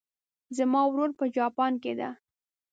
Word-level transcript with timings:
زما 0.57 0.81
ورور 0.87 1.09
په 1.19 1.25
جاپان 1.35 1.73
کې 1.83 1.93
ده 1.99 2.09